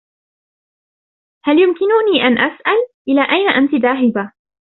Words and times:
هل 1.45 1.55
يمكنني 1.59 2.27
أن 2.27 2.37
أسأل, 2.37 2.77
إلى 3.07 3.21
أين 3.31 3.49
أنتِ 3.49 3.75
ذاهبة؟ 3.75 4.31